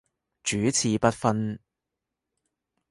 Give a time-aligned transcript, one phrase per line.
[0.41, 1.59] 主次不分